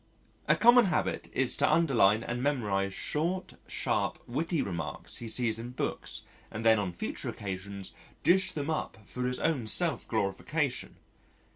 [0.47, 5.73] A common habit is to underline and memorise short, sharp, witty remarks he sees in
[5.73, 7.91] books and then on future occasions
[8.23, 10.95] dish them up for his own self glorification.